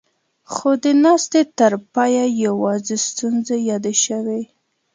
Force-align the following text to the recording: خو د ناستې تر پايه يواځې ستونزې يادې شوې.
خو 0.53 0.69
د 0.83 0.85
ناستې 1.03 1.41
تر 1.59 1.73
پايه 1.93 2.25
يواځې 2.47 2.95
ستونزې 3.07 3.57
يادې 3.69 3.93
شوې. 4.05 4.41